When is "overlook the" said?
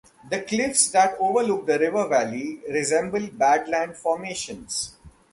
1.19-1.77